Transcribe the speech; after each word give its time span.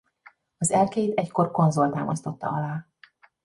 Az 0.57 0.71
erkélyt 0.71 1.17
egykor 1.17 1.51
konzol 1.51 1.91
támasztotta 1.91 2.47
alá. 2.49 2.87